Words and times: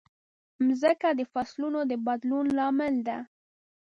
مځکه 0.65 1.09
د 1.19 1.21
فصلونو 1.33 1.79
د 1.89 1.93
بدلون 2.05 2.45
لامل 2.57 2.95
ده. 3.07 3.17